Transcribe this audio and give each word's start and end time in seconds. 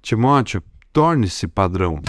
Timóteo, 0.00 0.62
torne-se 0.92 1.46
padrão. 1.46 2.00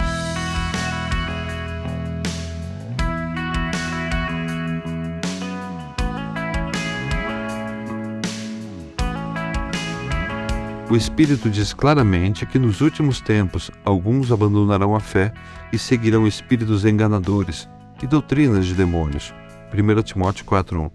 O 10.88 10.96
Espírito 10.96 11.50
diz 11.50 11.72
claramente 11.72 12.46
que 12.46 12.58
nos 12.58 12.80
últimos 12.80 13.20
tempos 13.20 13.70
alguns 13.84 14.32
abandonarão 14.32 14.96
a 14.96 15.00
fé 15.00 15.32
e 15.72 15.78
seguirão 15.78 16.26
espíritos 16.26 16.84
enganadores 16.84 17.68
e 18.02 18.06
doutrinas 18.06 18.66
de 18.66 18.74
demônios. 18.74 19.34
1 19.72 20.02
Timóteo 20.02 20.44
4:1. 20.44 20.90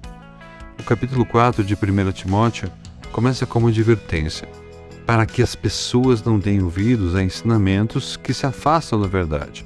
O 0.79 0.83
capítulo 0.83 1.25
4 1.25 1.63
de 1.63 1.75
1 1.75 2.11
Timóteo 2.11 2.69
começa 3.11 3.45
como 3.45 3.67
advertência, 3.67 4.49
para 5.05 5.25
que 5.25 5.41
as 5.41 5.55
pessoas 5.55 6.23
não 6.23 6.39
deem 6.39 6.61
ouvidos 6.61 7.15
a 7.15 7.23
ensinamentos 7.23 8.17
que 8.17 8.33
se 8.33 8.45
afastam 8.45 8.99
da 8.99 9.07
verdade. 9.07 9.65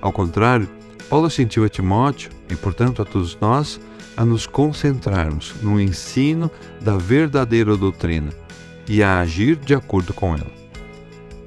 Ao 0.00 0.12
contrário, 0.12 0.68
Paulo 1.08 1.28
incentiva 1.28 1.68
Timóteo, 1.68 2.30
e 2.50 2.56
portanto 2.56 3.00
a 3.00 3.04
todos 3.04 3.38
nós, 3.40 3.80
a 4.16 4.24
nos 4.24 4.46
concentrarmos 4.46 5.54
no 5.62 5.80
ensino 5.80 6.50
da 6.80 6.96
verdadeira 6.96 7.76
doutrina 7.76 8.30
e 8.88 9.02
a 9.02 9.18
agir 9.20 9.56
de 9.56 9.74
acordo 9.74 10.12
com 10.12 10.34
ela. 10.34 10.50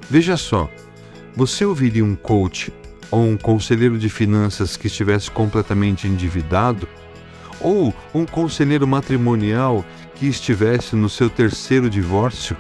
Veja 0.10 0.38
só, 0.38 0.70
você 1.36 1.66
ouviria 1.66 2.04
um 2.04 2.16
coach 2.16 2.74
ou 3.12 3.26
um 3.26 3.38
conselheiro 3.38 3.98
de 3.98 4.10
finanças 4.10 4.78
que 4.78 4.88
estivesse 4.88 5.32
completamente 5.32 6.08
endividado? 6.08 6.88
Ou 7.62 7.94
um 8.14 8.26
conselheiro 8.26 8.88
matrimonial 8.88 9.86
que 10.16 10.28
estivesse 10.28 10.96
no 10.96 11.10
seu 11.10 11.30
terceiro 11.30 11.90
divórcio? 11.90 12.56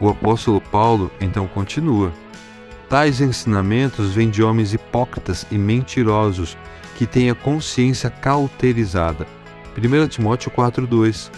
O 0.00 0.08
apóstolo 0.08 0.60
Paulo 0.60 1.10
então 1.20 1.46
continua. 1.46 2.12
Tais 2.88 3.20
ensinamentos 3.20 4.12
vêm 4.12 4.30
de 4.30 4.42
homens 4.42 4.72
hipócritas 4.74 5.46
e 5.50 5.58
mentirosos 5.58 6.56
que 6.96 7.06
têm 7.06 7.30
a 7.30 7.34
consciência 7.34 8.10
cauterizada. 8.10 9.26
1 9.76 10.08
Timóteo 10.08 10.50
4,2 10.50 11.30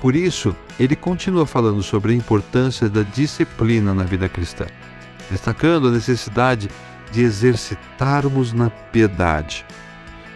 por 0.00 0.14
isso, 0.14 0.54
ele 0.78 0.94
continua 0.94 1.46
falando 1.46 1.82
sobre 1.82 2.12
a 2.12 2.16
importância 2.16 2.88
da 2.88 3.02
disciplina 3.02 3.94
na 3.94 4.04
vida 4.04 4.28
cristã, 4.28 4.66
destacando 5.30 5.88
a 5.88 5.90
necessidade 5.90 6.68
de 7.10 7.22
exercitarmos 7.22 8.52
na 8.52 8.68
piedade. 8.68 9.64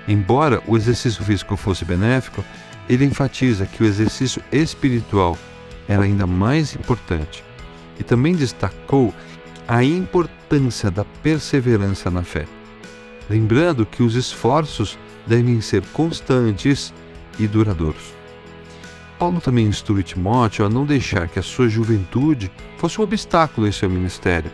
Embora 0.08 0.62
o 0.66 0.76
exercício 0.76 1.22
físico 1.22 1.56
fosse 1.56 1.84
benéfico, 1.84 2.44
ele 2.88 3.04
enfatiza 3.04 3.66
que 3.66 3.82
o 3.82 3.86
exercício 3.86 4.42
espiritual 4.50 5.36
era 5.90 6.04
ainda 6.04 6.24
mais 6.24 6.76
importante 6.76 7.42
e 7.98 8.04
também 8.04 8.32
destacou 8.32 9.12
a 9.66 9.82
importância 9.82 10.88
da 10.88 11.04
perseverança 11.04 12.08
na 12.08 12.22
fé, 12.22 12.46
lembrando 13.28 13.84
que 13.84 14.00
os 14.00 14.14
esforços 14.14 14.96
devem 15.26 15.60
ser 15.60 15.82
constantes 15.92 16.94
e 17.40 17.48
duradouros. 17.48 18.14
Paulo 19.18 19.40
também 19.40 19.66
instrui 19.66 20.04
Timóteo 20.04 20.64
a 20.64 20.68
não 20.68 20.86
deixar 20.86 21.28
que 21.28 21.40
a 21.40 21.42
sua 21.42 21.68
juventude 21.68 22.50
fosse 22.78 23.00
um 23.00 23.04
obstáculo 23.04 23.66
em 23.66 23.72
seu 23.72 23.90
ministério, 23.90 24.50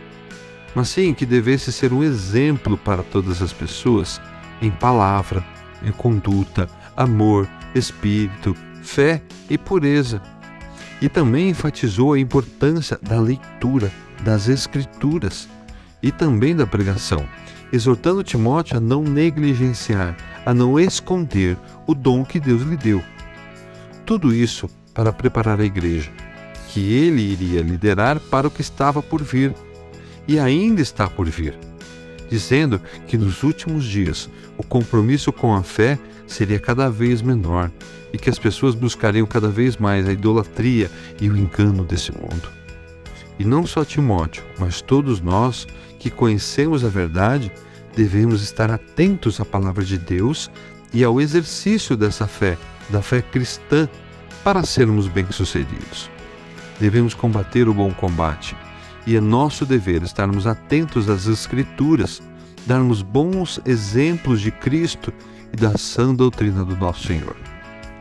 mas 0.73 0.89
sim 0.89 1.13
que 1.13 1.25
devesse 1.25 1.71
ser 1.71 1.93
um 1.93 2.03
exemplo 2.03 2.77
para 2.77 3.03
todas 3.03 3.43
as 3.43 3.53
pessoas 3.53 4.19
em 4.59 4.71
palavra, 4.71 5.45
em 5.83 5.91
conduta, 5.91 6.67
amor, 6.95 7.47
espírito, 7.75 8.55
fé 8.81 9.21
e 9.47 9.55
pureza. 9.55 10.19
E 11.01 11.07
também 11.07 11.49
enfatizou 11.49 12.13
a 12.13 12.19
importância 12.19 12.99
da 13.01 13.19
leitura 13.19 13.91
das 14.23 14.47
Escrituras 14.47 15.47
e 16.01 16.11
também 16.11 16.55
da 16.55 16.65
pregação, 16.65 17.27
exortando 17.71 18.23
Timóteo 18.23 18.77
a 18.77 18.79
não 18.79 19.03
negligenciar, 19.03 20.15
a 20.45 20.53
não 20.53 20.79
esconder 20.79 21.57
o 21.85 21.93
dom 21.93 22.23
que 22.23 22.39
Deus 22.39 22.61
lhe 22.63 22.77
deu. 22.77 23.03
Tudo 24.05 24.33
isso 24.33 24.69
para 24.93 25.13
preparar 25.13 25.59
a 25.59 25.65
igreja, 25.65 26.11
que 26.69 26.93
ele 26.93 27.21
iria 27.21 27.61
liderar 27.61 28.19
para 28.19 28.47
o 28.47 28.51
que 28.51 28.61
estava 28.61 29.01
por 29.03 29.21
vir 29.21 29.53
e 30.27 30.39
ainda 30.39 30.81
está 30.81 31.07
por 31.07 31.27
vir, 31.29 31.57
dizendo 32.29 32.81
que 33.07 33.17
nos 33.17 33.43
últimos 33.43 33.83
dias 33.85 34.29
o 34.57 34.63
compromisso 34.63 35.31
com 35.31 35.53
a 35.53 35.63
fé 35.63 35.97
seria 36.25 36.59
cada 36.59 36.89
vez 36.89 37.21
menor 37.21 37.71
e 38.11 38.17
que 38.17 38.29
as 38.29 38.39
pessoas 38.39 38.75
buscariam 38.75 39.25
cada 39.25 39.49
vez 39.49 39.77
mais 39.77 40.07
a 40.07 40.11
idolatria 40.11 40.89
e 41.19 41.29
o 41.29 41.37
engano 41.37 41.83
desse 41.83 42.11
mundo. 42.11 42.49
E 43.39 43.45
não 43.45 43.65
só 43.65 43.85
Timóteo, 43.85 44.43
mas 44.57 44.81
todos 44.81 45.21
nós 45.21 45.67
que 45.99 46.09
conhecemos 46.09 46.83
a 46.83 46.89
verdade, 46.89 47.51
devemos 47.95 48.41
estar 48.41 48.71
atentos 48.71 49.39
à 49.39 49.45
palavra 49.45 49.83
de 49.83 49.97
Deus 49.97 50.49
e 50.93 51.03
ao 51.03 51.21
exercício 51.21 51.95
dessa 51.95 52.27
fé 52.27 52.57
da 52.89 53.01
fé 53.01 53.21
cristã 53.21 53.87
para 54.43 54.63
sermos 54.63 55.07
bem-sucedidos. 55.07 56.09
Devemos 56.79 57.13
combater 57.13 57.67
o 57.67 57.73
bom 57.73 57.91
combate 57.91 58.55
e 59.07 59.15
é 59.15 59.21
nosso 59.21 59.65
dever 59.65 60.03
estarmos 60.03 60.45
atentos 60.45 61.09
às 61.09 61.27
Escrituras, 61.27 62.21
darmos 62.65 63.01
bons 63.01 63.57
exemplos 63.65 64.41
de 64.41 64.51
Cristo 64.51 65.13
e 65.53 65.55
da 65.55 65.77
sã 65.77 66.13
doutrina 66.13 66.65
do 66.65 66.75
nosso 66.75 67.07
Senhor. 67.07 67.37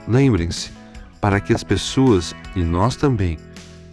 Lembrem-se, 0.09 0.73
para 1.21 1.41
que 1.41 1.55
as 1.55 1.63
pessoas, 1.63 2.35
e 2.57 2.65
nós 2.65 2.97
também, 2.97 3.39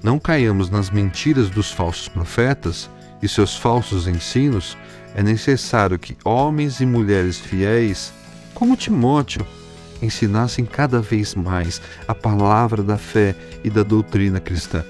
não 0.01 0.17
caiamos 0.17 0.71
nas 0.71 0.89
mentiras 0.89 1.51
dos 1.51 1.71
falsos 1.71 2.07
profetas 2.07 2.89
e 3.21 3.27
seus 3.27 3.55
falsos 3.55 4.07
ensinos, 4.07 4.75
é 5.13 5.21
necessário 5.21 5.99
que 5.99 6.17
homens 6.25 6.79
e 6.79 6.85
mulheres 6.85 7.39
fiéis, 7.39 8.11
como 8.55 8.75
Timóteo, 8.75 9.45
ensinassem 10.01 10.65
cada 10.65 10.99
vez 10.99 11.35
mais 11.35 11.79
a 12.07 12.15
palavra 12.15 12.81
da 12.81 12.97
fé 12.97 13.35
e 13.63 13.69
da 13.69 13.83
doutrina 13.83 14.39
cristã. 14.39 14.83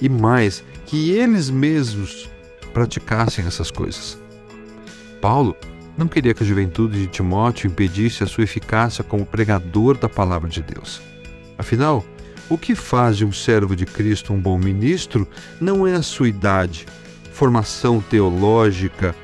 E 0.00 0.08
mais, 0.08 0.62
que 0.84 1.10
eles 1.10 1.50
mesmos 1.50 2.28
praticassem 2.72 3.46
essas 3.46 3.70
coisas. 3.70 4.18
Paulo 5.20 5.56
não 5.96 6.06
queria 6.06 6.34
que 6.34 6.42
a 6.42 6.46
juventude 6.46 7.00
de 7.00 7.06
Timóteo 7.06 7.68
impedisse 7.68 8.22
a 8.22 8.26
sua 8.26 8.44
eficácia 8.44 9.02
como 9.02 9.24
pregador 9.24 9.96
da 9.96 10.08
palavra 10.08 10.48
de 10.48 10.62
Deus. 10.62 11.00
Afinal, 11.56 12.04
o 12.48 12.58
que 12.58 12.74
faz 12.74 13.16
de 13.16 13.24
um 13.24 13.32
servo 13.32 13.74
de 13.74 13.86
Cristo 13.86 14.32
um 14.32 14.40
bom 14.40 14.58
ministro 14.58 15.26
não 15.60 15.86
é 15.86 15.94
a 15.94 16.02
sua 16.02 16.28
idade, 16.28 16.86
formação 17.32 18.00
teológica, 18.00 19.14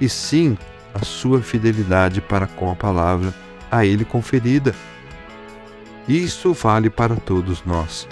e 0.00 0.08
sim 0.08 0.56
a 0.94 1.04
sua 1.04 1.40
fidelidade 1.42 2.20
para 2.20 2.46
com 2.46 2.70
a 2.70 2.74
palavra 2.74 3.32
a 3.70 3.84
ele 3.86 4.04
conferida. 4.04 4.74
Isso 6.08 6.52
vale 6.52 6.90
para 6.90 7.14
todos 7.14 7.62
nós. 7.64 8.08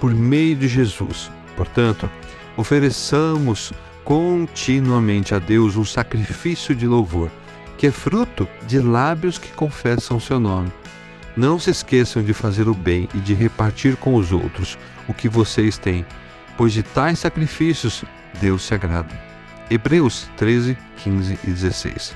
Por 0.00 0.14
meio 0.14 0.56
de 0.56 0.68
Jesus, 0.68 1.30
portanto, 1.56 2.10
ofereçamos 2.56 3.72
continuamente 4.04 5.34
a 5.34 5.38
Deus 5.38 5.76
um 5.76 5.84
sacrifício 5.84 6.74
de 6.74 6.86
louvor, 6.86 7.30
que 7.78 7.86
é 7.86 7.90
fruto 7.90 8.46
de 8.66 8.78
lábios 8.78 9.38
que 9.38 9.52
confessam 9.52 10.20
seu 10.20 10.38
nome. 10.38 10.72
Não 11.36 11.58
se 11.58 11.70
esqueçam 11.70 12.22
de 12.22 12.32
fazer 12.32 12.68
o 12.68 12.74
bem 12.74 13.08
e 13.14 13.18
de 13.18 13.34
repartir 13.34 13.96
com 13.96 14.14
os 14.14 14.30
outros 14.30 14.78
o 15.08 15.14
que 15.14 15.28
vocês 15.28 15.76
têm, 15.78 16.06
pois 16.56 16.72
de 16.72 16.82
tais 16.82 17.18
sacrifícios 17.18 18.04
Deus 18.40 18.62
se 18.62 18.74
agrada. 18.74 19.18
Hebreus 19.70 20.28
13, 20.36 20.76
15 20.98 21.38
e 21.44 21.50
16. 21.50 22.14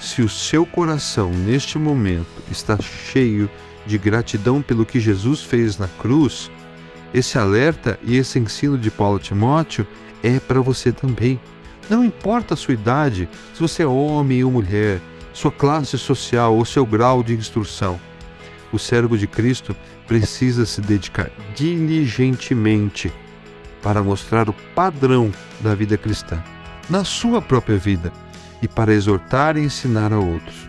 Se 0.00 0.22
o 0.22 0.28
seu 0.28 0.64
coração 0.64 1.30
neste 1.30 1.78
momento 1.78 2.42
está 2.50 2.78
cheio 2.80 3.50
de 3.86 3.98
gratidão 3.98 4.62
pelo 4.62 4.86
que 4.86 5.00
Jesus 5.00 5.42
fez 5.42 5.76
na 5.76 5.88
cruz, 5.88 6.50
esse 7.12 7.38
alerta 7.38 7.98
e 8.02 8.16
esse 8.16 8.38
ensino 8.38 8.78
de 8.78 8.90
Paulo 8.90 9.18
Timóteo 9.18 9.86
é 10.22 10.38
para 10.38 10.60
você 10.60 10.92
também. 10.92 11.40
Não 11.90 12.04
importa 12.04 12.54
a 12.54 12.56
sua 12.56 12.74
idade, 12.74 13.28
se 13.52 13.60
você 13.60 13.82
é 13.82 13.86
homem 13.86 14.42
ou 14.44 14.50
mulher, 14.50 15.00
sua 15.32 15.50
classe 15.50 15.98
social 15.98 16.54
ou 16.56 16.64
seu 16.64 16.86
grau 16.86 17.22
de 17.22 17.34
instrução. 17.34 18.00
O 18.72 18.78
servo 18.78 19.18
de 19.18 19.26
Cristo 19.26 19.76
precisa 20.06 20.64
se 20.64 20.80
dedicar 20.80 21.30
diligentemente 21.54 23.12
para 23.82 24.02
mostrar 24.02 24.48
o 24.48 24.54
padrão 24.74 25.30
da 25.60 25.74
vida 25.74 25.98
cristã 25.98 26.42
na 26.88 27.04
sua 27.04 27.40
própria 27.40 27.76
vida 27.76 28.12
e 28.60 28.68
para 28.68 28.92
exortar 28.92 29.56
e 29.56 29.60
ensinar 29.60 30.12
a 30.12 30.18
outros. 30.18 30.68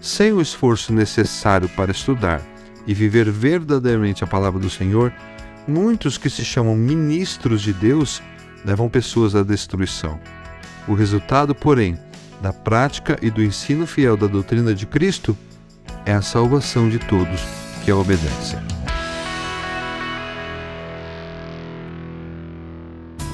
Sem 0.00 0.32
o 0.32 0.40
esforço 0.40 0.92
necessário 0.92 1.68
para 1.70 1.92
estudar 1.92 2.40
e 2.86 2.94
viver 2.94 3.30
verdadeiramente 3.30 4.24
a 4.24 4.26
palavra 4.26 4.60
do 4.60 4.70
Senhor, 4.70 5.12
muitos 5.66 6.18
que 6.18 6.30
se 6.30 6.44
chamam 6.44 6.76
ministros 6.76 7.62
de 7.62 7.72
Deus 7.72 8.22
levam 8.64 8.88
pessoas 8.88 9.34
à 9.34 9.42
destruição. 9.42 10.18
O 10.86 10.94
resultado, 10.94 11.54
porém, 11.54 11.98
da 12.40 12.52
prática 12.52 13.18
e 13.22 13.30
do 13.30 13.42
ensino 13.42 13.86
fiel 13.86 14.16
da 14.16 14.26
doutrina 14.26 14.74
de 14.74 14.86
Cristo 14.86 15.36
é 16.04 16.12
a 16.12 16.22
salvação 16.22 16.88
de 16.88 16.98
todos 16.98 17.40
que 17.84 17.90
a 17.90 17.96
obedecem. 17.96 18.58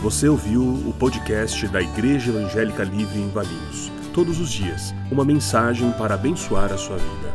Você 0.02 0.28
ouviu 0.28 0.62
o 0.62 0.94
podcast 0.96 1.66
da 1.68 1.82
Igreja 1.82 2.30
Evangélica 2.30 2.84
Livre 2.84 3.18
em 3.18 3.30
Valinhos. 3.30 3.90
Todos 4.14 4.38
os 4.38 4.50
dias, 4.50 4.94
uma 5.10 5.24
mensagem 5.24 5.90
para 5.92 6.14
abençoar 6.14 6.72
a 6.72 6.78
sua 6.78 6.96
vida. 6.96 7.34